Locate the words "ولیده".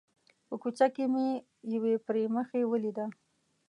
2.67-3.05